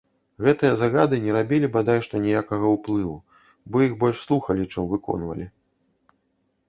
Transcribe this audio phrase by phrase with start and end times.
[0.45, 3.13] Гэтыя загады не рабілі бадай што ніякага ўплыву,
[3.75, 5.45] бо іх больш слухалі, чым выкопвалі.